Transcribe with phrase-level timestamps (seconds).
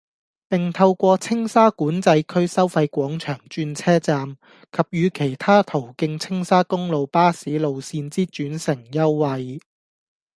[0.49, 4.31] 並透過青沙管制區收費廣場轉車站
[4.71, 9.59] 及與其他途經青沙公路巴士路線之轉乘優惠，